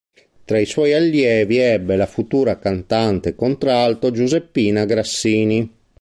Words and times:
Tra 0.45 0.57
i 0.57 0.65
suoi 0.65 0.93
allievi 0.93 1.59
ebbe 1.59 1.95
la 1.95 2.07
futura 2.07 2.57
cantante 2.57 3.35
contralto 3.35 4.09
Giuseppina 4.09 4.83
Grassini. 4.85 5.69